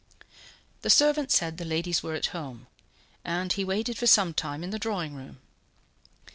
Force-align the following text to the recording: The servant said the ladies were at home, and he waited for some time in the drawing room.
The 0.81 0.89
servant 0.89 1.29
said 1.29 1.57
the 1.57 1.63
ladies 1.63 2.01
were 2.01 2.15
at 2.15 2.25
home, 2.33 2.65
and 3.23 3.53
he 3.53 3.63
waited 3.63 3.99
for 3.99 4.07
some 4.07 4.33
time 4.33 4.63
in 4.63 4.71
the 4.71 4.79
drawing 4.79 5.13
room. 5.13 5.37